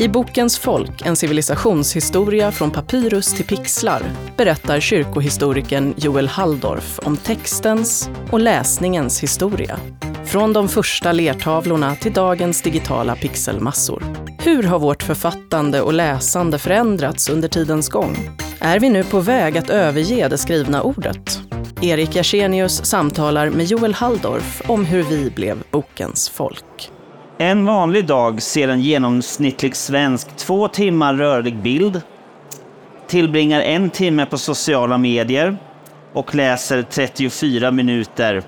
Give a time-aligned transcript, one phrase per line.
[0.00, 4.02] I Bokens folk, en civilisationshistoria från papyrus till pixlar,
[4.36, 9.78] berättar kyrkohistorikern Joel Halldorf om textens och läsningens historia.
[10.24, 14.02] Från de första lertavlorna till dagens digitala pixelmassor.
[14.38, 18.16] Hur har vårt författande och läsande förändrats under tidens gång?
[18.60, 21.40] Är vi nu på väg att överge det skrivna ordet?
[21.82, 26.92] Erik Jersenius samtalar med Joel Halldorf om hur vi blev bokens folk.
[27.40, 32.02] En vanlig dag ser en genomsnittlig svensk två timmar rörlig bild,
[33.06, 35.56] tillbringar en timme på sociala medier
[36.12, 38.42] och läser 34 minuter,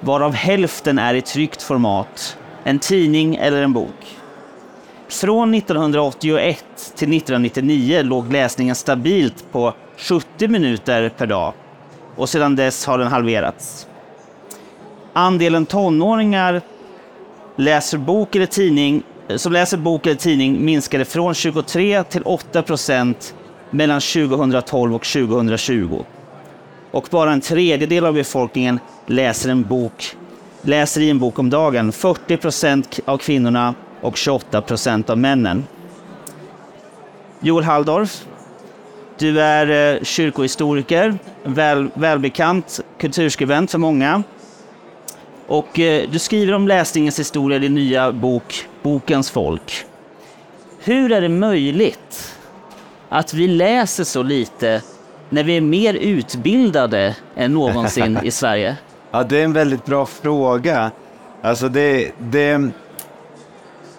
[0.00, 4.16] varav hälften är i tryckt format, en tidning eller en bok.
[5.08, 11.52] Från 1981 till 1999 låg läsningen stabilt på 70 minuter per dag
[12.16, 13.86] och sedan dess har den halverats.
[15.12, 16.62] Andelen tonåringar
[17.56, 22.62] läser bok eller tidning, eh, som läser bok eller tidning minskade från 23 till 8
[22.62, 23.34] procent
[23.70, 26.04] mellan 2012 och 2020.
[26.90, 30.16] Och bara en tredjedel av befolkningen läser, en bok,
[30.62, 31.92] läser i en bok om dagen.
[31.92, 35.64] 40 procent av kvinnorna och 28 procent av männen.
[37.40, 38.24] Joel Halldorf,
[39.18, 44.22] du är eh, kyrkohistoriker, väl, välbekant kulturskribent för många.
[45.52, 49.84] Och eh, du skriver om läsningens historia i din nya bok Bokens folk.
[50.78, 52.36] Hur är det möjligt
[53.08, 54.82] att vi läser så lite
[55.30, 58.76] när vi är mer utbildade än någonsin i Sverige?
[59.10, 60.90] Ja, det är en väldigt bra fråga.
[61.42, 62.70] Alltså det, det,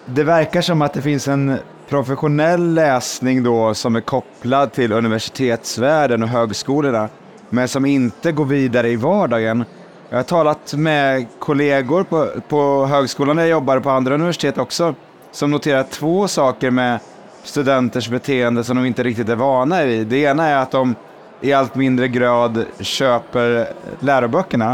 [0.06, 6.22] det verkar som att det finns en professionell läsning då som är kopplad till universitetsvärlden
[6.22, 7.08] och högskolorna,
[7.50, 9.64] men som inte går vidare i vardagen.
[10.10, 14.94] Jag har talat med kollegor på, på högskolan där jag jobbar på andra universitet också,
[15.32, 17.00] som noterar två saker med
[17.42, 20.06] studenters beteende som de inte riktigt är vana vid.
[20.06, 20.94] Det ena är att de
[21.40, 23.68] i allt mindre grad köper
[24.00, 24.72] läroböckerna.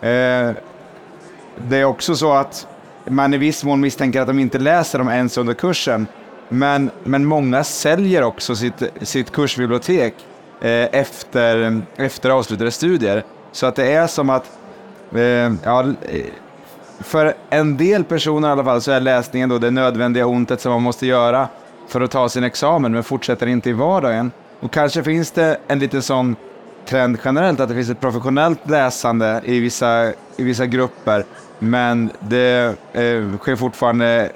[0.00, 0.50] Eh,
[1.68, 2.66] det är också så att
[3.04, 6.06] man i viss mån misstänker att de inte läser dem ens under kursen.
[6.48, 10.14] Men, men många säljer också sitt, sitt kursbibliotek
[10.60, 13.24] eh, efter, efter avslutade studier.
[13.52, 14.50] Så att det är som att,
[15.16, 15.84] eh, ja,
[17.00, 20.72] för en del personer i alla fall så är läsningen då det nödvändiga ontet som
[20.72, 21.48] man måste göra
[21.88, 24.30] för att ta sin examen, men fortsätter inte i vardagen.
[24.60, 26.36] Och kanske finns det en lite sån
[26.86, 31.24] trend generellt, att det finns ett professionellt läsande i vissa, i vissa grupper,
[31.58, 34.30] men det eh, sker fortfarande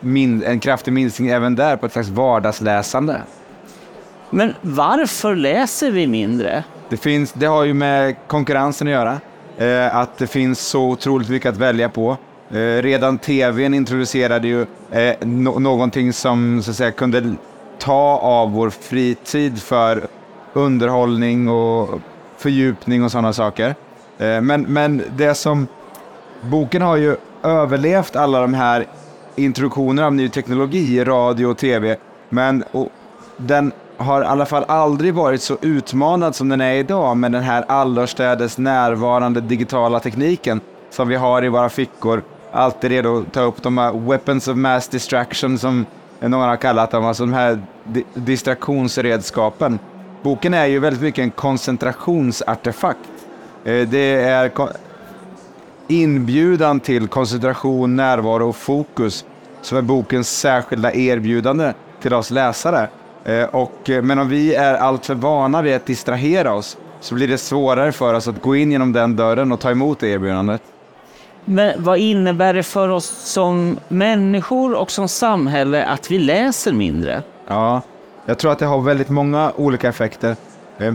[0.00, 3.22] min, en kraftig minskning även där på ett slags vardagsläsande.
[4.30, 6.64] Men varför läser vi mindre?
[6.88, 9.20] Det, finns, det har ju med konkurrensen att göra.
[9.58, 12.16] Eh, att det finns så otroligt mycket att välja på.
[12.50, 17.34] Eh, redan tvn introducerade ju eh, no någonting som så att säga, kunde
[17.78, 20.06] ta av vår fritid för
[20.52, 22.00] underhållning och
[22.36, 23.74] fördjupning och sådana saker.
[24.18, 25.66] Eh, men, men det som...
[26.40, 28.86] Boken har ju överlevt alla de här
[29.36, 31.96] introduktionerna av ny teknologi, radio och tv,
[32.28, 32.88] men och,
[33.36, 37.42] den har i alla fall aldrig varit så utmanad som den är idag med den
[37.42, 40.60] här allorstädes närvarande digitala tekniken
[40.90, 42.22] som vi har i våra fickor,
[42.52, 45.86] alltid redo att ta upp de här weapons of mass distraction som
[46.20, 49.78] någon har kallat dem, alltså de här di distraktionsredskapen.
[50.22, 52.98] Boken är ju väldigt mycket en koncentrationsartefakt.
[53.64, 54.50] Eh, det är
[55.88, 59.24] inbjudan till koncentration, närvaro och fokus
[59.62, 62.88] som är bokens särskilda erbjudande till oss läsare.
[63.24, 67.28] Eh, och, eh, men om vi är alltför vana vid att distrahera oss så blir
[67.28, 70.62] det svårare för oss att gå in genom den dörren och ta emot det erbjudandet.
[71.44, 77.22] Men vad innebär det för oss som människor och som samhälle att vi läser mindre?
[77.46, 77.82] Ja,
[78.26, 80.36] jag tror att det har väldigt många olika effekter.
[80.78, 80.94] Eh,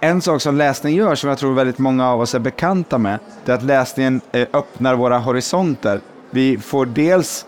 [0.00, 3.18] en sak som läsning gör, som jag tror väldigt många av oss är bekanta med,
[3.44, 4.20] det är att läsningen
[4.52, 6.00] öppnar våra horisonter.
[6.30, 7.46] Vi får dels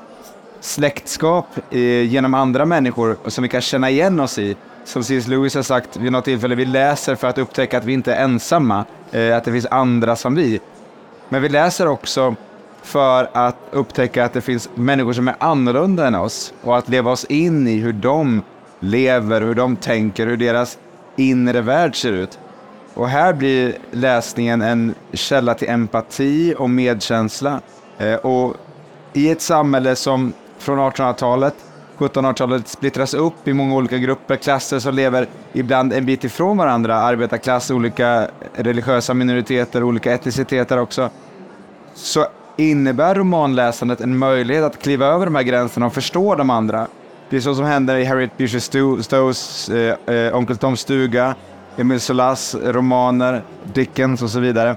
[0.60, 4.56] släktskap eh, genom andra människor som vi kan känna igen oss i.
[4.84, 5.26] Som C.S.
[5.26, 8.25] Lewis har sagt vid något tillfälle, vi läser för att upptäcka att vi inte är
[8.25, 10.60] ensamma, eh, att det finns andra som vi.
[11.28, 12.34] Men vi läser också
[12.82, 17.11] för att upptäcka att det finns människor som är annorlunda än oss och att leva
[17.11, 18.43] oss in i hur de
[18.81, 20.78] lever, hur de tänker, hur deras
[21.16, 22.38] inre värld ser ut.
[22.94, 27.61] Och här blir läsningen en källa till empati och medkänsla.
[27.99, 28.56] Eh, och
[29.12, 31.55] i ett samhälle som från 1800-talet
[31.99, 36.96] 1700-talet splittras upp i många olika grupper, klasser som lever ibland en bit ifrån varandra,
[36.96, 41.10] arbetarklass, olika religiösa minoriteter, olika etniciteter också,
[41.94, 42.26] så
[42.56, 46.87] innebär romanläsandet en möjlighet att kliva över de här gränserna och förstå de andra.
[47.31, 51.34] Det är så som händer i Harriet Beecher Stowes eh, eh, Onkel Toms stuga,
[51.76, 53.43] Emil Solas romaner,
[53.75, 54.76] Dickens och så vidare.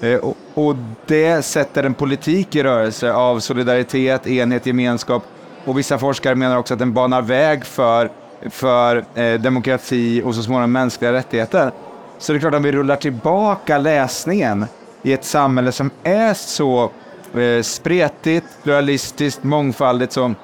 [0.00, 0.76] Eh, och, och,
[1.06, 5.22] det sätter en politik i rörelse av solidaritet, enhet, gemenskap.
[5.64, 8.10] Och vissa forskare menar också att den banar väg för,
[8.50, 11.72] för eh, demokrati och så småningom mänskliga rättigheter.
[12.18, 14.66] Så det är klart, om vi rullar tillbaka läsningen
[15.02, 16.90] i ett samhälle som är så
[17.34, 20.34] eh, spretigt, pluralistiskt, mångfaldigt så,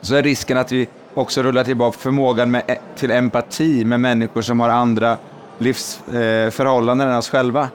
[0.00, 4.42] så är risken att vi också rullar tillbaka förmågan med, eh, till empati med människor
[4.42, 5.16] som har andra
[5.58, 7.68] livsförhållanden eh, än oss själva.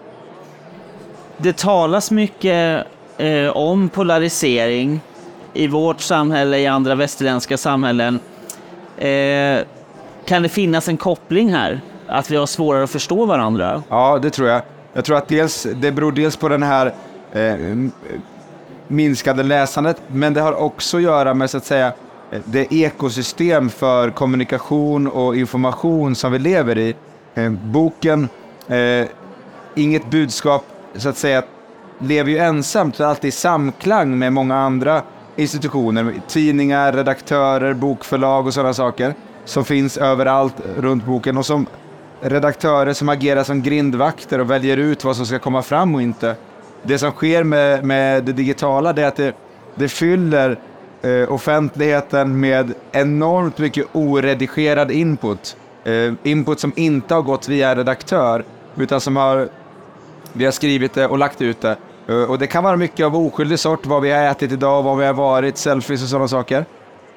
[1.43, 2.87] Det talas mycket
[3.17, 5.01] eh, om polarisering
[5.53, 8.19] i vårt samhälle, i andra västerländska samhällen.
[8.97, 9.59] Eh,
[10.25, 11.81] kan det finnas en koppling här?
[12.07, 13.83] Att vi har svårare att förstå varandra?
[13.89, 14.61] Ja, det tror jag.
[14.93, 16.93] Jag tror att dels, det beror dels på den här
[17.31, 17.55] eh,
[18.87, 21.93] minskade läsandet, men det har också att göra med så att säga
[22.45, 26.95] det ekosystem för kommunikation och information som vi lever i.
[27.35, 28.29] Eh, boken,
[28.67, 29.07] eh,
[29.75, 31.43] inget budskap, så att säga,
[31.99, 35.01] lever ju ensamt, alltid i samklang med många andra
[35.35, 39.13] institutioner, tidningar, redaktörer, bokförlag och sådana saker
[39.45, 41.65] som finns överallt runt boken och som
[42.21, 46.35] redaktörer som agerar som grindvakter och väljer ut vad som ska komma fram och inte.
[46.83, 49.35] Det som sker med, med det digitala det är att det,
[49.75, 50.59] det fyller
[51.01, 55.57] eh, offentligheten med enormt mycket oredigerad input.
[55.83, 59.49] Eh, input som inte har gått via redaktör, utan som har,
[60.33, 61.77] vi har skrivit det och lagt ut det.
[62.07, 64.97] Eh, och det kan vara mycket av oskyldig sort, vad vi har ätit idag, vad
[64.97, 66.65] vi har varit, selfies och sådana saker.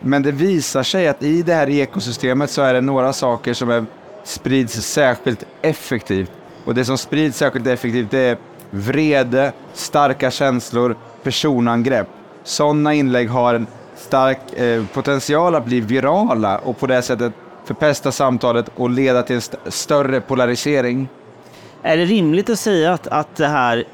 [0.01, 3.71] Men det visar sig att i det här ekosystemet så är det några saker som
[3.71, 3.85] är,
[4.25, 6.31] sprids särskilt effektivt.
[6.65, 8.39] Och det som sprids särskilt effektivt det är
[8.71, 12.09] vrede, starka känslor, personangrepp.
[12.45, 13.67] Sådana inlägg har en
[13.97, 17.33] stark eh, potential att bli virala och på det sättet
[17.65, 21.09] förpesta samtalet och leda till en st större polarisering.
[21.87, 23.85] Är det rimligt att säga att, att det här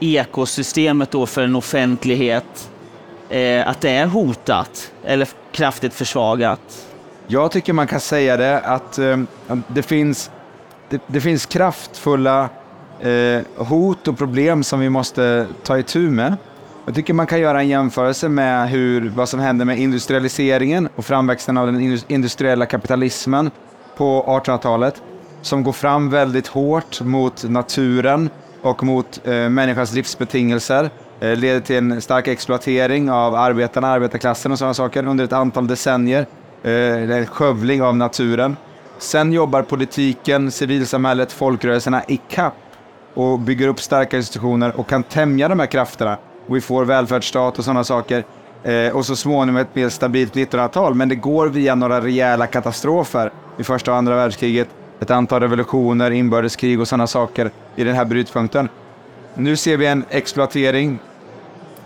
[0.00, 2.70] ekosystemet då för en offentlighet,
[3.28, 6.86] eh, att det är hotat eller kraftigt försvagat?
[7.26, 9.16] Jag tycker man kan säga det att eh,
[9.68, 10.30] det, finns,
[10.88, 12.48] det, det finns kraftfulla
[13.00, 16.36] eh, hot och problem som vi måste ta itu med.
[16.86, 21.04] Jag tycker man kan göra en jämförelse med hur, vad som hände med industrialiseringen och
[21.04, 23.50] framväxten av den industriella kapitalismen
[23.96, 25.02] på 1800-talet
[25.42, 28.30] som går fram väldigt hårt mot naturen
[28.62, 30.90] och mot eh, människans livsbetingelser.
[31.20, 35.66] Eh, leder till en stark exploatering av arbetarna, arbetarklassen och sådana saker under ett antal
[35.66, 36.26] decennier.
[36.62, 38.56] Eh, en skövling av naturen.
[38.98, 42.54] Sen jobbar politiken, civilsamhället, folkrörelserna i kapp
[43.14, 47.58] och bygger upp starka institutioner och kan tämja de här krafterna och vi får välfärdsstat
[47.58, 48.24] och sådana saker.
[48.62, 50.94] Eh, och så småningom ett mer stabilt 1900-tal.
[50.94, 54.68] Men det går via några rejäla katastrofer i första och andra världskriget.
[55.00, 58.68] Ett antal revolutioner, inbördeskrig och sådana saker i den här brytpunkten.
[59.34, 60.98] Nu ser vi en exploatering,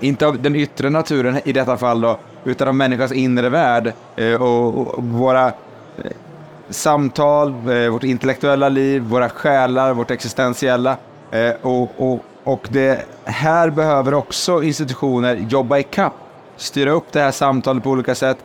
[0.00, 4.42] inte av den yttre naturen i detta fall då, utan av människans inre värld eh,
[4.42, 5.52] och, våra eh,
[6.70, 10.96] samtal, eh, vårt intellektuella liv, våra själar, vårt existentiella.
[11.62, 16.12] Och, och och det här behöver också institutioner jobba i kapp,
[16.56, 18.38] styra upp det här samtalet på olika sätt.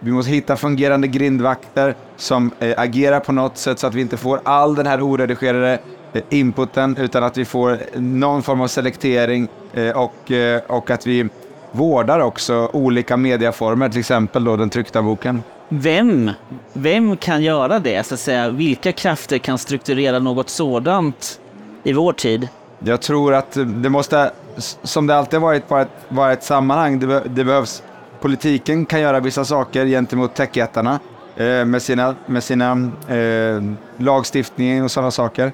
[0.00, 4.16] Vi måste hitta fungerande grindvakter som eh, agerar på något sätt så att vi inte
[4.16, 5.78] får all den här oredigerade
[6.12, 10.32] eh, inputen utan att vi får någon form av selektering eh, och,
[10.66, 11.28] och att vi
[11.72, 15.42] vårdar också olika mediaformer, till exempel då den tryckta boken.
[15.68, 16.30] Vem,
[16.72, 18.06] vem kan göra det?
[18.06, 18.48] Så att säga?
[18.48, 21.40] Vilka krafter kan strukturera något sådant
[21.82, 22.48] i vår tid?
[22.78, 24.30] Jag tror att det måste,
[24.82, 26.98] som det alltid varit, vara ett, vara ett sammanhang.
[26.98, 27.82] Det, det, behövs,
[28.20, 31.00] politiken kan göra vissa saker gentemot techjättarna
[31.36, 33.62] eh, med sina, med sina eh,
[33.96, 35.52] lagstiftning och sådana saker.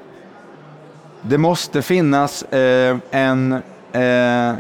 [1.23, 3.53] Det måste finnas eh, en
[3.93, 4.55] eh,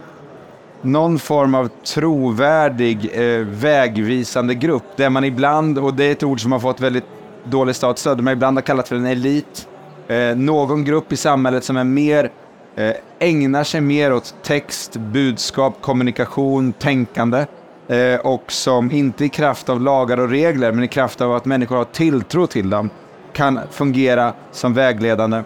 [0.82, 6.40] någon form av trovärdig eh, vägvisande grupp där man ibland, och det är ett ord
[6.40, 7.06] som har fått väldigt
[7.44, 9.68] dålig status, man ibland har kallat för en elit.
[10.08, 12.30] Eh, någon grupp i samhället som är mer
[12.76, 17.46] eh, ägnar sig mer åt text, budskap, kommunikation, tänkande
[17.92, 21.44] Eh, och som inte i kraft av lagar och regler, men i kraft av att
[21.44, 22.90] människor har tilltro till dem,
[23.32, 25.42] kan fungera som vägledande.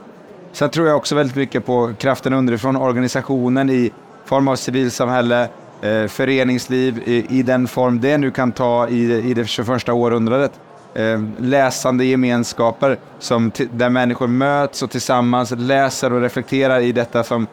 [0.52, 3.92] Sen tror jag också väldigt mycket på kraften underifrån, organisationen i
[4.24, 5.48] form av civilsamhälle,
[5.82, 10.52] eh, föreningsliv i, i, den form det nu kan ta i, i det 21 århundradet.
[10.94, 17.46] Eh, läsande gemenskaper som där människor möts och tillsammans läser och reflekterar i detta som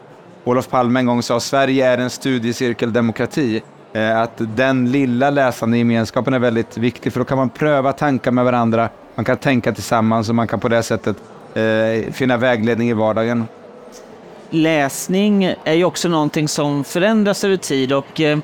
[0.44, 3.62] Olof Palme en gång sa, Sverige är en studiecirkeldemokrati.
[3.94, 8.30] Eh, att den lilla läsande gemenskapen är väldigt viktig, för då kan man pröva tankar
[8.30, 11.16] med varandra, man kan tänka tillsammans och man kan på det sättet
[11.54, 13.46] eh, finna vägledning i vardagen.
[14.50, 18.38] Läsning är ju också någonting som förändras över tid och eh,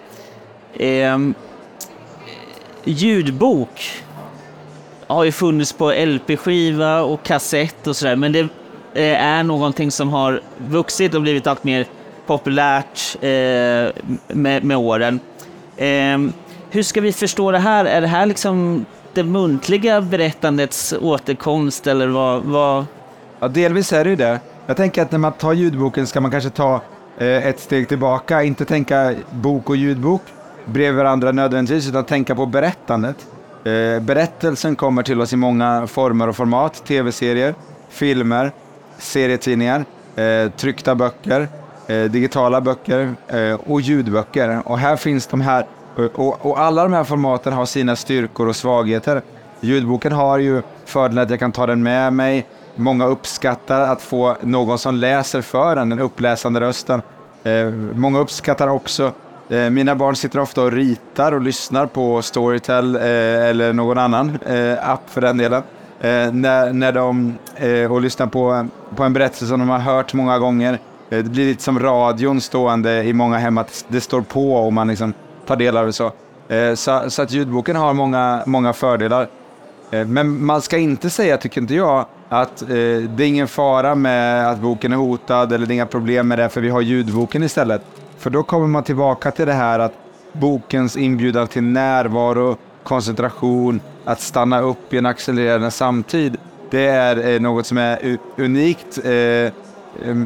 [0.79, 1.35] ehm,
[2.85, 4.03] ljudbok
[5.07, 8.41] har ju funnits på LP-skiva och kassett och sådär, men det
[8.95, 11.87] eh, är någonting som har vuxit och blivit allt mer
[12.27, 13.31] populärt eh,
[14.29, 15.21] med, med åren.
[15.81, 16.33] Ehm,
[16.71, 17.85] hur ska vi förstå det här?
[17.85, 22.43] Är det här liksom det muntliga berättandets återkomst eller vad?
[22.43, 22.87] vad?
[23.41, 24.41] Ja, delvis är det ju det.
[24.67, 26.81] Jag tänker att när man tar ljudboken ska man kanske ta
[27.19, 30.23] eh, ett steg tillbaka, inte tänka bok och ljudbok
[30.65, 33.27] bredvid varandra nödvändigtvis, utan tänka på berättandet.
[33.65, 37.55] Eh, berättelsen kommer till oss i många former och format, tv-serier,
[37.89, 38.53] filmer,
[38.99, 39.85] serietidningar,
[40.17, 41.49] eh, tryckta böcker,
[41.91, 44.63] Eh, digitala böcker eh, och ljudböcker.
[44.65, 45.67] Och här finns de här,
[45.99, 49.23] eh, och, och, alla de här formaten har sina styrkor och svagheter.
[49.61, 52.47] Ljudboken har ju fördelen att jag kan ta den med mig.
[52.75, 57.03] Många uppskattar att få någon som läser för en, den uppläsande rösten.
[57.45, 59.13] Eh, många uppskattar också
[59.49, 63.03] eh, mina barn sitter ofta och ritar och lyssnar på Storytel eh,
[63.49, 64.39] eller någon annan
[64.83, 65.63] app för den delen.
[66.33, 67.39] när, när de
[67.91, 70.79] och lyssnar på, på en berättelse som de har hört många gånger.
[71.11, 74.73] Eh, det blir lite som radion stående i många hem, att det står på och
[74.73, 75.13] man liksom
[75.47, 76.13] tar del av det så.
[76.49, 79.29] Eh, så, så att ljudboken har många, många fördelar.
[79.91, 83.95] Eh, men man ska inte säga, tycker inte jag, att eh, det är ingen fara
[83.95, 86.81] med att boken är hotad eller det är inga problem med det för vi har
[86.81, 87.83] ljudboken istället.
[88.19, 89.93] För då kommer man tillbaka till det här att
[90.33, 96.37] bokens inbjudan till närvaro, koncentration, att stanna upp i en accelererande samtid,
[96.71, 99.53] det är eh, något som är unikt eh,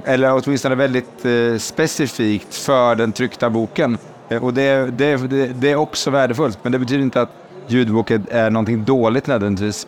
[0.05, 3.99] eller åtminstone väldigt eh, specifikt för den tryckta boken.
[4.29, 5.17] Eh, och det, det,
[5.61, 7.31] det, är också värdefullt, men det betyder inte att
[7.67, 9.87] ljudboken är någonting dåligt nödvändigtvis.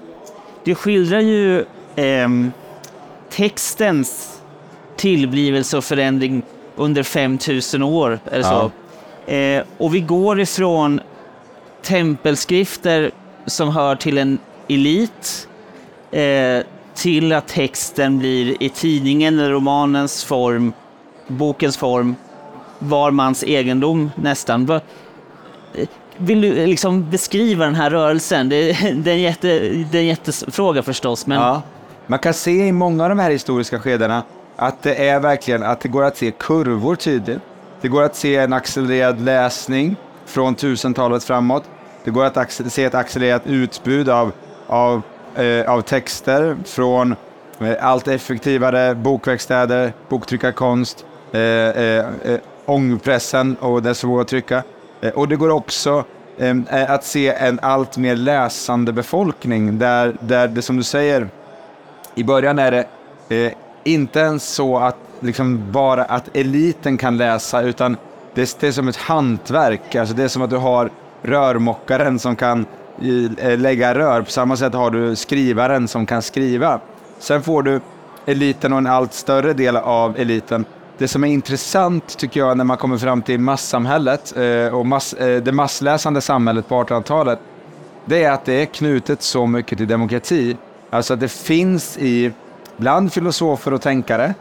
[0.64, 1.64] Det skildrar ju
[1.97, 2.28] eh,
[3.30, 4.40] textens
[4.97, 6.42] tillblivelse och förändring
[6.76, 8.18] under 5000 år.
[8.30, 8.71] Eller så.
[9.26, 9.33] Ja.
[9.33, 11.00] Eh, och vi går ifrån
[11.83, 13.11] tempelskrifter
[13.47, 15.49] som hör till en elit
[16.11, 16.61] eh,
[16.96, 20.72] till att texten blir i tidningen, eller romanens form,
[21.26, 22.14] bokens form,
[22.78, 24.80] var mans egendom nästan.
[26.16, 28.48] Vill du liksom beskriva den här rörelsen?
[28.48, 29.48] Det, det, är, en jätte,
[29.90, 31.26] det är en jättefråga förstås.
[31.26, 31.38] Men...
[31.38, 31.62] Ja.
[32.06, 34.22] Man kan se i många av de här historiska skedena
[34.56, 37.38] att det är verkligen att det går att se kurvor tydligt.
[37.80, 41.64] Det går att se en accelererad läsning från 1000-talet framåt.
[42.04, 44.32] Det går att se ett accelererat utbud av,
[44.66, 45.02] av,
[45.36, 47.16] eh, av texter från
[47.60, 54.62] eh, allt effektivare bokverkstäder, boktryckarkonst, eh, eh, eh, ångpressen och dess förmåga att trycka.
[55.00, 56.04] Eh, och det går också
[56.38, 61.28] eh, eh, att se en allt mer läsande befolkning där, där det som du säger,
[62.14, 62.86] i början är det
[63.36, 63.52] eh,
[63.84, 67.96] inte ens så att liksom bara att eliten kan läsa, utan
[68.34, 69.94] det, det är som ett hantverk.
[69.94, 70.90] Alltså det är som att du har
[71.22, 72.66] rörmokaren som kan
[73.02, 74.22] Eh, lägga rör.
[74.22, 76.80] På samma sätt har du skrivaren som kan skriva.
[77.18, 77.80] Sen får du
[78.26, 80.64] eliten och en allt större del av eliten.
[80.98, 85.12] Det som är intressant tycker jag när man kommer fram till massamhället eh, och mass,
[85.12, 87.38] eh, det massläsande samhället på 1800-talet,
[88.04, 90.56] det är att det är knutet så mycket till demokrati.
[90.90, 92.32] Alltså att det finns i,
[92.76, 94.34] bland filosofer och tänkare,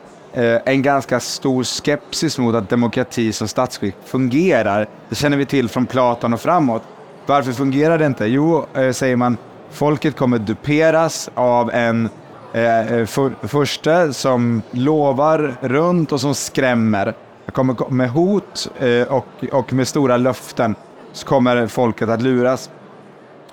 [0.65, 4.87] en ganska stor skepsis mot att demokrati som statsskick fungerar.
[5.09, 6.83] Det känner vi till från Platon och framåt.
[7.25, 8.25] Varför fungerar det inte?
[8.25, 9.37] Jo, eh, säger man,
[9.71, 12.09] folket kommer duperas av en
[12.53, 17.13] eh, eh, för, förste som lovar runt och som skrämmer.
[17.51, 20.75] Kommer med hot eh, och, och med stora löften
[21.13, 22.69] så kommer folket att luras.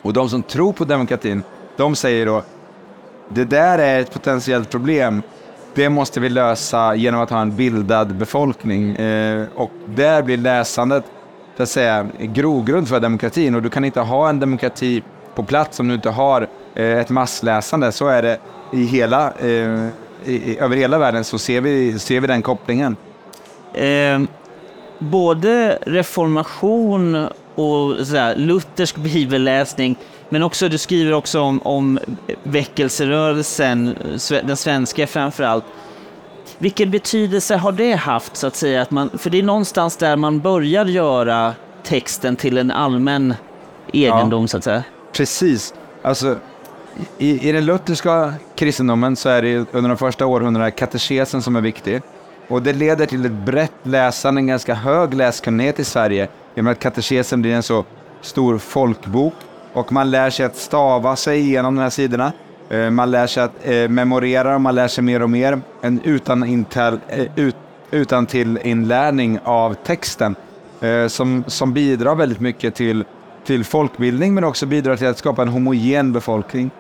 [0.03, 1.43] Och de som tror på demokratin,
[1.77, 2.43] de säger då
[3.29, 5.23] det där är ett potentiellt problem.
[5.75, 8.97] Det måste vi lösa genom att ha en bildad befolkning.
[8.97, 11.05] Eh, och där blir läsandet
[11.57, 13.55] så att säga, grogrund för demokratin.
[13.55, 15.03] Och du kan inte ha en demokrati
[15.35, 17.93] på plats om du inte har eh, ett massläsande.
[17.93, 18.39] Så är det
[18.73, 19.89] i hela, eh,
[20.25, 22.97] i, över hela världen, så ser vi, ser vi den kopplingen.
[23.75, 24.21] Eh,
[24.99, 29.97] både reformation och sådär, luthersk bibelläsning
[30.33, 31.99] men också, du skriver också om, om
[32.43, 33.97] väckelserörelsen,
[34.29, 35.65] den svenska framför allt.
[36.63, 38.83] Vilken betydelse har det haft så att säga?
[38.83, 43.35] Att man, för det är någonstans där man börjar göra texten till en allmän
[43.93, 44.85] egendom så att säga.
[45.13, 45.75] Precis.
[46.03, 46.37] Alltså,
[47.19, 51.61] i, I den lutherska kristendomen så är det under de första århundradena katekesen som är
[51.61, 52.03] viktig.
[52.49, 56.79] Och det leder till ett brett läsande, en ganska hög läskunnighet i Sverige genom att
[56.79, 57.85] katekesen blir en så
[58.21, 59.35] stor folkbok
[59.73, 62.33] och man lär sig att stava sig igenom de här sidorna.
[62.73, 65.61] Eh, man lär sig att eh, memorera och man lär sig mer och mer.
[65.81, 67.57] En utan, intel, eh, ut,
[67.91, 70.37] utan till inlärning av texten
[71.09, 73.05] som, som bidrar väldigt mycket till,
[73.45, 76.71] till folkbildning men också bidrar till att skapa en homogen befolkning.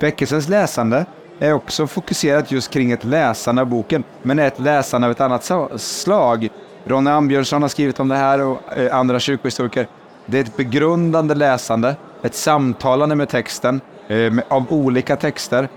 [0.00, 1.06] Väckelsens läsande
[1.38, 5.20] är också fokuserat just kring ett läsande av boken, men är ett läsande av ett
[5.20, 6.48] annat slag.
[6.84, 8.58] Ronny Ambjörnsson har skrivit om det här och
[8.92, 9.86] andra kyrkohistoriker.
[10.26, 15.68] Det är ett begrundande läsande, ett samtalande med texten, Ehm, av olika texter.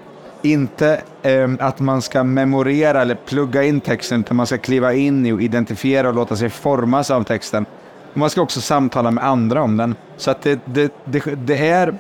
[0.41, 5.25] Inte eh, att man ska memorera eller plugga in texten, utan man ska kliva in
[5.25, 7.65] i och identifiera och låta sig formas av texten.
[8.13, 9.95] man ska också samtala med andra om den.
[10.17, 11.95] Så att det, det, det, det är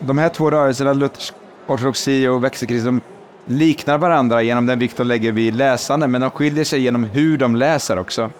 [0.00, 1.34] de här två rörelserna, luthersk
[1.66, 3.00] ortodoxi och växelkristendom,
[3.46, 7.38] liknar varandra genom den vikt de lägger vid läsande, men de skiljer sig genom hur
[7.38, 8.30] de läser också.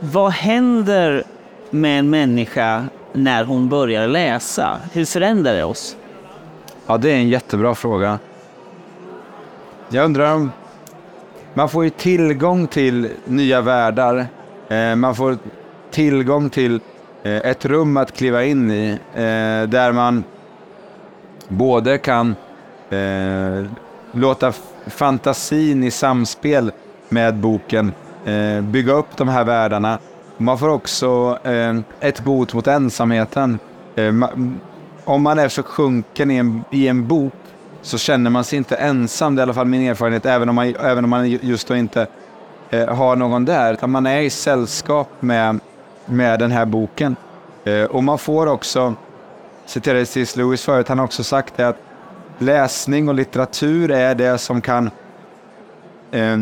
[0.00, 1.24] Vad händer
[1.70, 2.84] med en människa
[3.18, 4.78] när hon börjar läsa?
[4.92, 5.96] Hur förändrar det oss?
[6.86, 8.18] Ja, det är en jättebra fråga.
[9.88, 10.50] Jag undrar om...
[11.54, 14.26] Man får ju tillgång till nya världar.
[14.68, 15.38] Eh, man får
[15.90, 16.80] tillgång till
[17.22, 20.24] eh, ett rum att kliva in i eh, där man
[21.48, 22.36] både kan
[24.12, 24.52] låta
[24.86, 26.72] fantasin i samspel
[27.08, 27.92] med boken
[28.62, 29.98] bygga upp de här världarna
[30.38, 33.58] man får också eh, ett bot mot ensamheten.
[33.94, 34.12] Eh,
[35.04, 37.32] om man är försjunken i en, i en bok
[37.82, 39.34] så känner man sig inte ensam.
[39.34, 41.76] Det är i alla fall min erfarenhet, även om man, även om man just då
[41.76, 42.06] inte
[42.70, 43.72] eh, har någon där.
[43.72, 45.60] Utan man är i sällskap med,
[46.06, 47.16] med den här boken.
[47.64, 48.94] Eh, och man får också,
[49.66, 50.36] citerade C.S.
[50.36, 51.78] Lewis förut, han har också sagt det att
[52.38, 54.90] läsning och litteratur är det som kan
[56.10, 56.36] eh,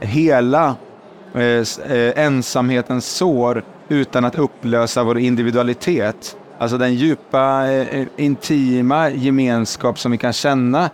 [0.00, 0.76] hela
[1.34, 6.36] Eh, eh, ensamhetens sår utan att upplösa vår individualitet.
[6.58, 10.90] Alltså den djupa, eh, intima gemenskap som vi kan känna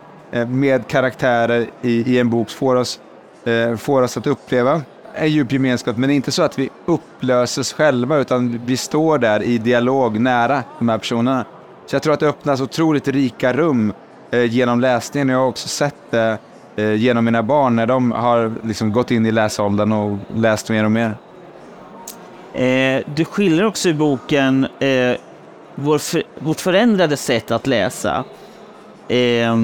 [0.49, 3.01] med karaktärer i, i en bok får oss,
[3.79, 4.83] får oss att uppleva
[5.15, 9.19] en djup gemenskap, men det är inte så att vi upplöses själva, utan vi står
[9.19, 11.45] där i dialog nära de här personerna.
[11.87, 13.93] Så jag tror att det öppnas otroligt rika rum
[14.31, 15.29] genom läsningen.
[15.29, 16.39] Jag har också sett det
[16.81, 20.85] eh, genom mina barn när de har liksom gått in i läsåldern och läst mer
[20.85, 21.17] och mer.
[22.55, 25.17] Eh, du skiljer också i boken eh,
[25.75, 28.25] vår för, vårt förändrade sätt att läsa.
[29.09, 29.57] Eh,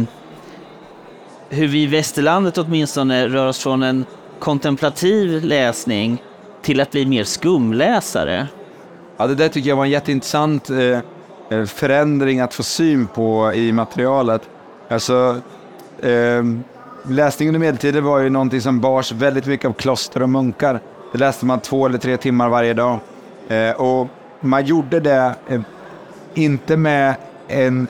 [1.48, 4.05] hur vi i västerlandet åtminstone rör oss från en
[4.38, 6.22] kontemplativ läsning
[6.62, 8.46] till att bli mer skumläsare.
[9.16, 10.98] Ja, det där tycker jag var en jätteintressant eh,
[11.50, 14.42] eh förändring att få syn på i materialet.
[14.88, 15.40] Alltså,
[16.02, 16.42] eh,
[17.09, 20.81] läsning under medeltiden var ju någonting som bars väldigt mycket av kloster och munkar.
[21.12, 22.99] Det läste man två eller tre timmar varje dag.
[23.49, 24.09] Eh, och
[24.40, 25.61] man gjorde det eh,
[26.35, 27.14] inte med
[27.49, 27.87] en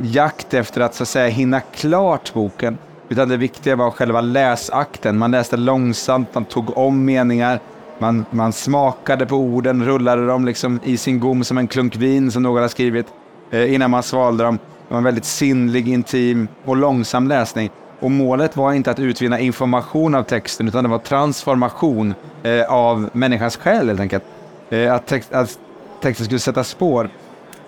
[0.00, 2.78] jakt efter att så att säga hinna klart boken,
[3.08, 5.18] utan det viktiga var själva läsakten.
[5.18, 7.60] Man läste långsamt, man tog om meningar,
[7.98, 12.32] man, man smakade på orden, rullade dem liksom i sin gom som en klunk vin
[12.32, 13.06] som någon har skrivit
[13.50, 14.58] eh, innan man svalde dem.
[14.88, 17.70] Det var en väldigt sinnlig, intim och långsam läsning.
[18.02, 23.10] Och målet var inte att utvinna information av texten, utan det var transformation eh, av
[23.12, 24.24] människans själ helt enkelt.
[24.70, 25.58] Eh, att, text, att,
[26.00, 27.10] texten skulle sätta spår.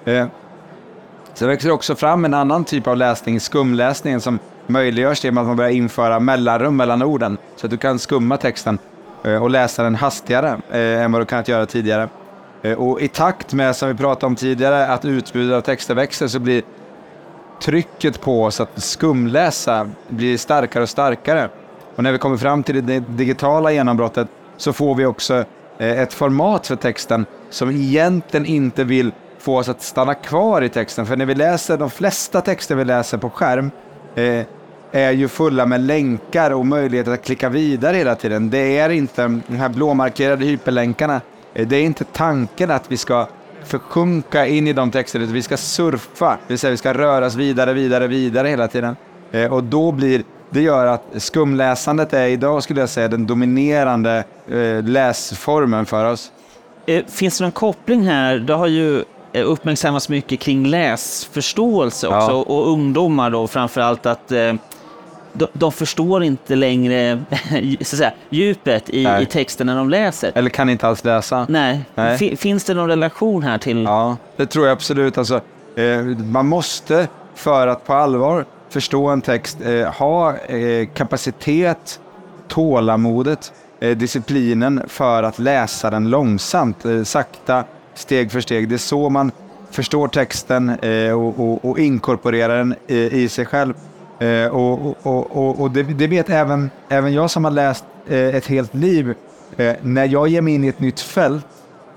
[0.04, 0.26] Eh,
[1.34, 5.56] så växer också fram en annan typ av läsning, skumläsningen, som möjliggörs genom att man
[5.56, 7.38] börjar införa mellanrum mellan orden.
[7.56, 8.78] Så att du kan skumma texten
[9.24, 12.08] eh, och läsa den hastigare eh, än vad du kunnat göra tidigare.
[12.62, 16.28] Eh, och i takt med, som vi pratade om tidigare, att utbudet av texter växer
[16.28, 16.62] så blir
[17.60, 21.48] trycket på oss att skumläsa blir starkare och starkare.
[21.96, 25.44] Och när vi kommer fram till det digitala genombrottet så får vi också
[25.78, 30.68] eh, ett format för texten som egentligen inte vill få oss att stanna kvar i
[30.68, 31.06] texten.
[31.06, 33.70] För när vi läser, de flesta texter vi läser på skärm
[34.14, 34.44] eh,
[34.92, 38.50] är ju fulla med länkar och möjligheter att klicka vidare hela tiden.
[38.50, 41.20] Det är inte de här blåmarkerade hyperlänkarna.
[41.54, 43.26] Eh, det är inte tanken att vi ska
[43.64, 47.34] försjunka in i de texterna, vi ska surfa, det vill säga vi ska röra oss
[47.34, 48.96] vidare, vidare, vidare hela tiden.
[49.32, 54.24] Eh, och då blir, det gör att skumläsandet är idag, skulle jag säga, den dominerande
[54.48, 56.32] eh, läsformen för oss.
[56.86, 58.36] Eh, finns det någon koppling här?
[58.36, 62.32] Det har ju uppmärksammats mycket kring läsförståelse också, ja.
[62.32, 64.32] och ungdomar då framför allt att
[65.34, 67.22] de, de förstår inte längre
[67.80, 69.22] så säga, djupet i, Nej.
[69.22, 70.32] i texten när de läser.
[70.34, 71.46] Eller kan inte alls läsa.
[71.48, 71.80] Nej.
[71.94, 72.18] Nej.
[72.18, 73.82] Fi- Finns det någon relation här till...
[73.82, 75.18] Ja, det tror jag absolut.
[75.18, 75.40] Alltså,
[75.76, 82.00] eh, man måste, för att på allvar förstå en text, eh, ha eh, kapacitet,
[82.48, 83.52] tålamodet,
[83.96, 88.68] disciplinen för att läsa den långsamt, sakta, steg för steg.
[88.68, 89.30] Det är så man
[89.70, 90.70] förstår texten
[91.14, 93.74] och, och, och inkorporerar den i sig själv.
[94.24, 98.18] Eh, och och, och, och, det, det vet även, även jag som har läst eh,
[98.18, 99.14] ett helt liv.
[99.56, 101.46] Eh, när jag ger mig in i ett nytt fält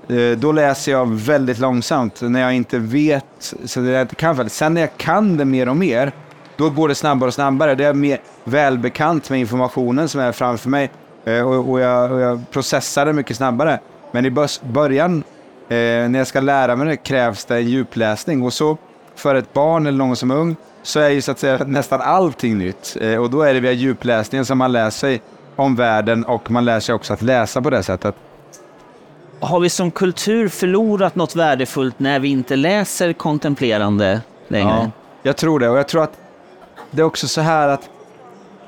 [0.08, 4.36] Eh, Då läser jag väldigt långsamt när jag inte vet, så det jag inte kan
[4.36, 4.52] fältet.
[4.52, 6.12] Sen när jag kan det mer och mer,
[6.56, 7.74] då går det snabbare och snabbare.
[7.74, 10.90] Det är mer välbekant med informationen som är framför mig
[11.24, 13.80] eh, och, och, jag, och jag processar det mycket snabbare.
[14.12, 14.30] Men i
[14.62, 15.22] början,
[15.68, 18.42] eh, när jag ska lära mig det, krävs det en djupläsning.
[18.42, 18.76] Och så
[19.14, 20.56] för ett barn eller någon som är ung,
[20.88, 22.96] så är ju så att säga nästan allting nytt.
[23.00, 25.22] Eh, och då är det via djupläsningen som man lär sig
[25.56, 28.14] om världen och man lär sig också att läsa på det sättet.
[29.40, 34.68] Har vi som kultur förlorat något värdefullt när vi inte läser kontemplerande längre?
[34.68, 34.90] Ja,
[35.22, 35.68] jag tror det.
[35.68, 36.18] Och jag tror att
[36.90, 37.88] det är också så här att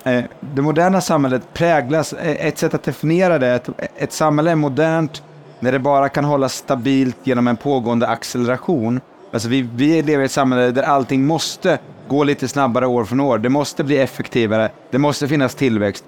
[0.05, 4.55] eh, det moderna samhället präglas, eh, ett sätt att definiera det, att ett samhälle är
[4.55, 5.23] modernt
[5.61, 9.01] när det bara kan hållas stabilt genom en pågående acceleration.
[9.33, 11.79] Alltså vi, vi lever i ett samhälle där allting måste
[12.11, 13.39] gå lite snabbare år från år.
[13.39, 16.05] Det måste bli effektivare, det måste finnas tillväxt.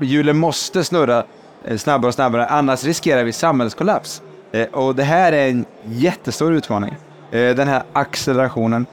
[0.00, 1.24] Hjulen måste snurra
[1.64, 4.22] eh, snabbare och snabbare, annars riskerar vi samhällskollaps.
[4.52, 6.96] Eh, och det här är en jättestor utmaning,
[7.30, 8.86] eh, den här accelerationen.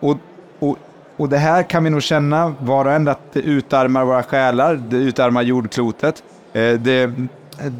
[0.00, 0.16] Och,
[0.58, 0.78] och,
[1.16, 4.74] och det här kan vi nog känna var och en att det utarmar våra själar,
[4.88, 6.22] det utarmar jordklotet.
[6.52, 7.12] Det,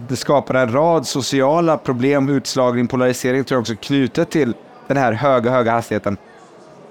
[0.08, 4.54] det skapar en rad sociala problem, utslagning, polarisering tror jag också knutet till
[4.86, 6.16] den här höga, höga hastigheten.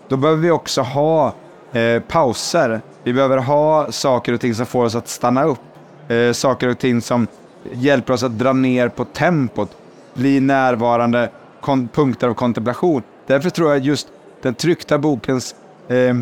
[0.10, 1.34] Då behöver vi också ha
[1.74, 2.82] eh, pauser.
[3.04, 5.60] Vi behöver ha saker och ting som får oss att stanna upp.
[6.08, 7.28] Eh, saker och ting som
[7.74, 9.70] hjälper oss att dra ner på tempot.
[10.14, 11.30] Bli närvarande,
[11.62, 13.04] kon- punkter av kontemplation.
[13.28, 14.08] Därför tror jag just
[14.42, 15.56] den tryckta bokens
[15.88, 16.16] eh,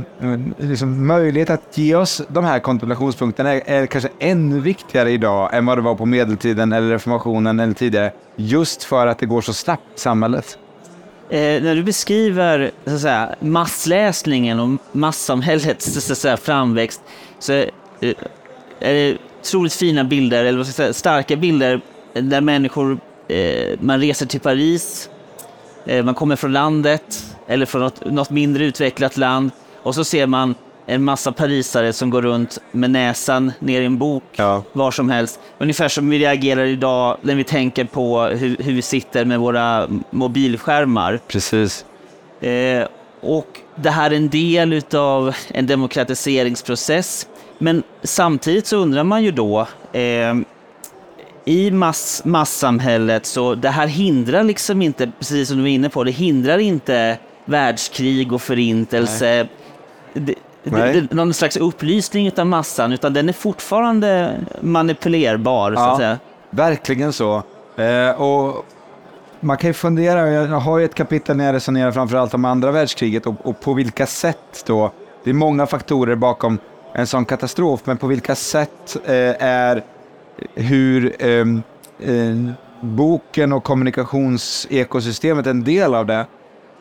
[0.57, 5.65] liksom möjlighet att ge oss de här kontemplationspunkterna är, är kanske ännu viktigare idag än
[5.65, 8.11] vad det var på medeltiden eller reformationen eller tidigare.
[8.35, 10.57] Just för att det går så snabbt i samhället.
[11.29, 17.01] Eh, när du beskriver så att säga, massläsningen och massamhällets så att säga, framväxt
[17.39, 17.67] så eh,
[18.79, 21.81] är det otroligt fina bilder, eller vad ska jag säga, starka bilder
[22.13, 25.09] där människor, eh, man reser till Paris,
[25.85, 29.51] eh, man kommer från landet eller från något, något mindre utvecklat land
[29.83, 30.55] och så ser man
[30.89, 34.63] en massa parisare som går runt med näsan ner i en bok Ja.
[34.73, 35.39] var som helst.
[35.57, 39.87] Ungefär som vi reagerar idag när vi tänker på hur, hur vi sitter med våra
[40.11, 41.19] mobilskärmar.
[41.27, 41.85] Precis.
[42.41, 42.87] Eh,
[43.21, 47.27] och det här är en del av en demokratiseringsprocess.
[47.57, 50.35] Men samtidigt så undrar man ju då, eh,
[51.45, 56.03] i mass, massamhället så det här hindrar liksom inte, precis som du var inne på,
[56.03, 59.47] det hindrar inte världskrig och förintelse.
[60.13, 60.35] Det.
[60.71, 65.91] Det, någon slags upplysning av massan, utan den är fortfarande manipulerbar så Ja.
[65.91, 66.19] att säga.
[66.49, 67.43] Verkligen så.
[67.77, 68.65] Eh, och
[69.39, 72.71] man kan ju fundera, jag har ju ett kapitel när jag resonerar framförallt om andra
[72.71, 74.91] världskriget och, och på vilka sätt då,
[75.23, 76.57] det är många faktorer bakom
[76.93, 79.13] en sån katastrof, men på vilka sätt eh,
[79.45, 79.83] är
[80.55, 81.61] hur ehm,
[81.99, 82.51] eh,
[82.81, 86.25] boken och kommunikationsekosystemet en del av det.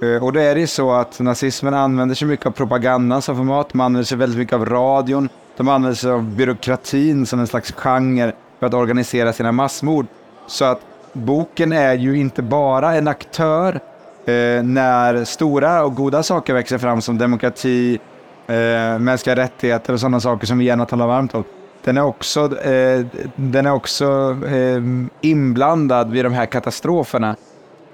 [0.02, 3.36] Eh, och då är det ju så att nazismen använder sig mycket av propagandan som
[3.36, 7.46] format, man använder sig väldigt mycket av radion, de använder sig av byråkratin som en
[7.46, 10.06] slags genre för att organisera sina massmord.
[10.46, 10.80] Så att
[11.12, 13.80] boken är ju inte bara en aktör
[14.24, 17.98] eh, när stora och goda saker växer fram som demokrati,
[18.46, 21.44] eh, mänskliga rättigheter och sådana saker som vi gärna talar varmt om.
[21.84, 23.06] Den är också, eh,
[23.36, 24.82] den är också eh,
[25.20, 27.36] inblandad vid de här katastroferna.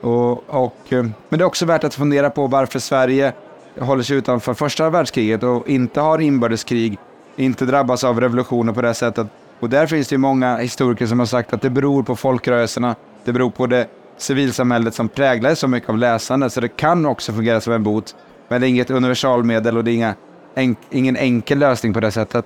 [0.02, 3.32] Och, och, eh, men det är också värt att fundera på varför Sverige
[3.78, 6.98] håller sig utanför första världskriget och inte har inbördeskrig,
[7.36, 9.26] inte drabbas av revolutioner på det sättet.
[9.60, 12.94] Och där finns det ju många historiker som har sagt att det beror på folkrörelserna,
[13.24, 13.86] det beror på det
[14.16, 18.14] civilsamhället som präglar så mycket av läsande, så det kan också fungera som en bot.
[18.48, 20.14] Men det är inget universalmedel och det är inga,
[20.54, 22.44] en, ingen enkel lösning på det sättet.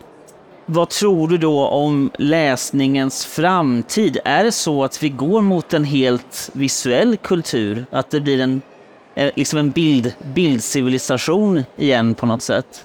[0.69, 4.19] Vad tror du då om läsningens framtid?
[4.25, 7.87] Är det så att vi går mot en helt visuell kultur?
[7.91, 8.63] Att det blir en,
[9.15, 12.85] eh, liksom en bild, bildcivilisation igen på något sätt?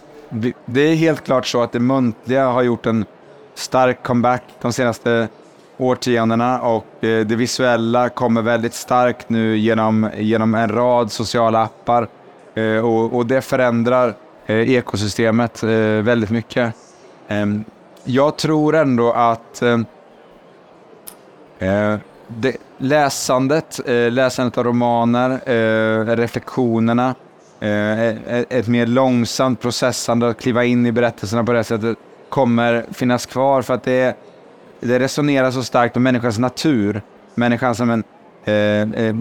[0.65, 3.05] Det är helt klart så att det muntliga har gjort en
[3.55, 5.27] stark comeback de senaste
[5.77, 12.07] årtiondena och eh, det visuella kommer väldigt starkt nu genom, genom en rad sociala appar
[12.55, 14.15] eh, och, och det förändrar
[14.47, 16.73] ekosystemet väldigt mycket.
[17.31, 17.63] Ehm,
[18.03, 19.85] jag tror ändå att ehm,
[21.59, 21.95] eh,
[22.27, 27.15] det, läsandet, eh, läsandet av romaner, eh, reflektionerna,
[27.59, 28.07] eh,
[28.49, 31.97] ett mer långsamt processande att kliva in i berättelserna på det sättet
[32.29, 34.17] kommer finnas kvar för att det,
[34.79, 37.01] det resonerar så starkt med människans natur.
[37.35, 38.03] Människan som en,
[38.45, 39.15] eh,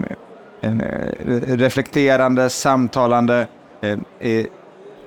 [0.61, 3.47] en eh, reflekterande, samtalande
[3.81, 4.45] eh, eh,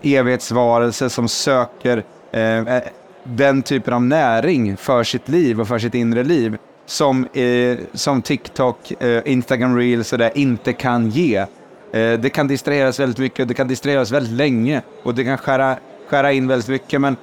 [0.03, 2.83] evighetsvarelse som söker Eh, eh,
[3.25, 8.23] den typen av näring för sitt liv och för sitt inre liv som, eh, som
[8.23, 11.37] TikTok, eh, Instagram Reels och det inte kan ge.
[11.37, 11.47] Eh,
[11.93, 15.77] det kan distraheras väldigt mycket, det kan distraheras väldigt länge och det kan skära,
[16.09, 17.17] skära in väldigt mycket men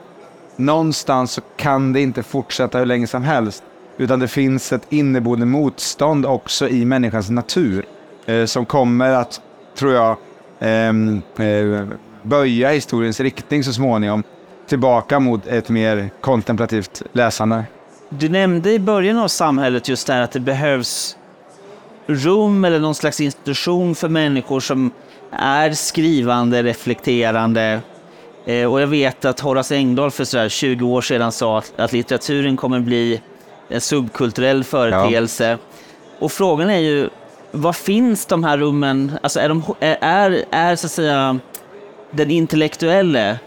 [0.55, 3.63] någonstans så kan det inte fortsätta hur länge som helst.
[3.97, 7.85] Utan det finns ett inneboende motstånd också i människans natur
[8.25, 9.41] eh, som kommer att,
[9.75, 10.17] tror jag,
[10.59, 11.85] ehm, eh,
[12.23, 14.23] böja historiens riktning så småningom
[14.71, 17.63] tillbaka mot ett mer kontemplativt läsande.
[18.09, 21.17] Du nämnde i början av samhället just det här att det behövs
[22.07, 24.91] rum eller någon slags institution för människor som
[25.31, 27.81] är skrivande, reflekterande.
[28.45, 31.93] Eh, och jag vet att Horace Engdahl för sådär 20 år sedan sa att, att
[31.93, 33.21] litteraturen kommer bli
[33.69, 35.49] en subkulturell företeelse.
[35.49, 35.57] Ja.
[36.19, 37.09] Och frågan är ju,
[37.51, 39.11] var finns de här rummen?
[39.23, 41.39] Alltså är, de, är, är så att säga
[42.11, 43.39] den intellektuelle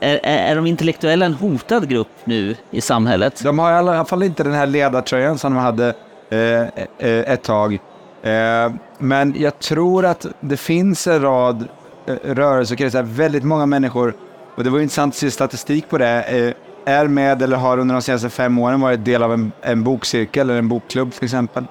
[0.00, 3.40] är, är de intellektuella en hotad grupp nu i samhället?
[3.44, 5.94] De har i alla fall inte den här ledartröjan som de hade
[6.30, 7.78] eh, eh ett tag.
[8.22, 11.68] Eh, men jag tror att det finns en rad
[12.06, 14.14] eh, rörelser, väldigt många människor,
[14.54, 17.94] och det var intressant att se statistik på det, eh, är med eller har under
[17.94, 21.64] de senaste fem åren varit del av en, en bokcirkel eller en bokklubb till exempel.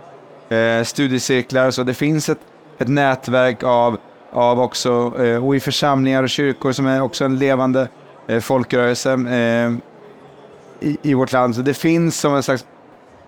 [0.50, 2.40] Eh, studiecirklar, så det finns ett,
[2.78, 3.98] ett nätverk av,
[4.32, 7.88] av också, eh, och i församlingar och kyrkor som är också en levande
[8.30, 9.72] Eh, folkrörelse eh,
[10.89, 11.56] i, i, vårt land.
[11.56, 12.65] Så det finns som en slags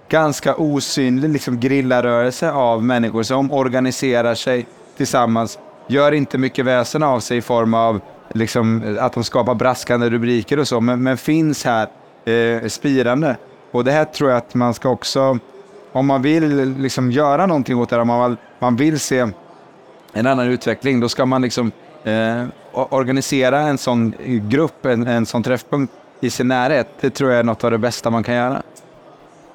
[0.10, 5.60] ganska osynlig liksom, grillarörelse av människor som organiserar sig tillsammans.
[5.88, 8.02] Gör inte mycket väsen av sig i form av
[8.34, 11.88] liksom, eh, att de skapar braskande rubriker och så, men, men finns här
[12.26, 13.38] eh, spirande.
[13.72, 15.40] Och det här tror jag att man ska också,
[15.92, 19.28] om man vill liksom göra någonting åt det här, om man, man vill se
[20.14, 21.72] en annan utveckling, då ska man liksom
[22.04, 24.14] eh, organisera en sån
[24.50, 27.78] grupp, en, en sån träffpunkt i sin närhet, det tror jag är något av det
[27.78, 28.62] bästa man kan göra.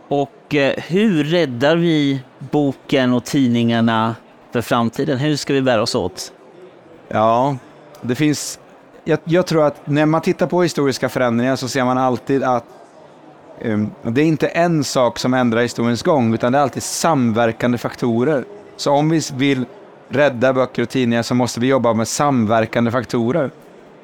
[0.09, 4.17] Och eh, hur räddar vi boken och tidningarna
[4.53, 5.19] för framtiden?
[5.19, 6.33] Hur ska vi bära oss åt?
[7.09, 7.57] Ja,
[8.03, 8.59] det finns...
[9.05, 12.65] Jag, jag tror att när man tittar på historiska förändringar så ser man alltid att
[13.63, 17.79] um, det är inte en sak som ändrar historiens gång, utan det är alltid samverkande
[17.79, 18.45] faktorer.
[18.77, 19.65] Så om vi vill
[20.09, 23.51] rädda böcker och tidningar så måste vi jobba med samverkande faktorer.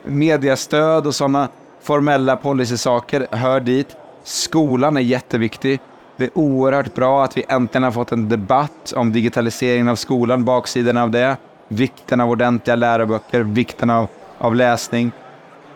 [0.05, 1.49] Mediastöd och sådana
[1.83, 3.97] formella policysaker hör dit.
[4.25, 5.81] Skolan är jätteviktig.
[6.17, 10.45] Det är oerhört bra att vi äntligen har fått en debatt om digitaliseringen av skolan,
[10.45, 11.37] baksidan av det,
[11.69, 15.13] vikten av ordentliga läroböcker, vikten av, av läsning.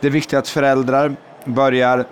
[0.00, 2.04] Det är viktigt att föräldrar börjar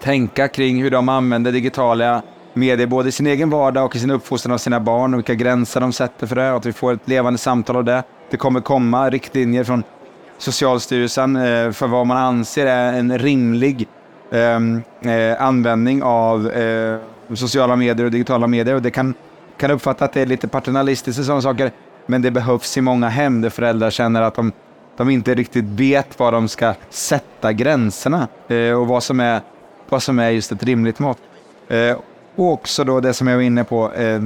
[0.00, 2.22] tänka kring hur de använder digitala
[2.56, 5.34] medier, både i sin egen vardag och i sin uppfostran av sina barn och vilka
[5.34, 8.02] gränser de sätter för det och att vi får ett levande samtal av det.
[8.30, 9.82] Det kommer komma riktlinjer från
[10.38, 13.88] Socialstyrelsen eh, för vad man anser är en rimlig
[14.32, 16.98] ehm, eh, användning av eh,
[17.34, 18.74] sociala medier och digitala medier.
[18.74, 19.14] Och det kan,
[19.56, 21.70] kan uppfatta att det är lite paternalistiskt och sådana saker,
[22.06, 24.52] men det behövs i många hem där föräldrar känner att de,
[24.96, 29.40] de inte riktigt vet var de ska sätta gränserna eh, och vad som, är,
[29.88, 31.18] vad som är just ett rimligt mått.
[31.68, 31.96] Eh,
[32.36, 34.20] och också då det som jag var inne på, eh,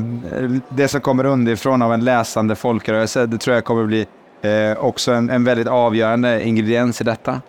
[0.68, 3.26] det som kommer underifrån av en läsande folkrörelse.
[3.26, 4.06] Det tror jag kommer bli
[4.42, 7.40] eh, också en, en väldigt avgörande ingrediens i detta.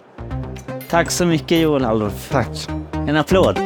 [0.90, 2.30] Tack så mycket Joel Halldorf.
[2.32, 2.68] Tack.
[2.94, 3.60] En applåd.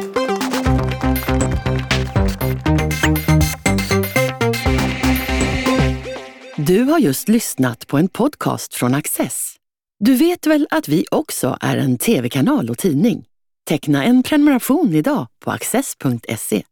[6.56, 9.56] Du har just lyssnat på en podcast från Access.
[9.98, 13.24] Du vet väl att vi också är en tv-kanal och tidning?
[13.68, 16.62] Teckna en prenumeration idag på access.se.